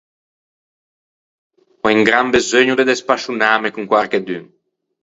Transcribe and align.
Ò 1.83 1.87
un 1.97 2.01
gran 2.09 2.27
beseugno 2.33 2.77
de 2.77 2.87
despascionâme 2.91 3.69
con 3.73 3.89
quarchedun. 3.91 4.43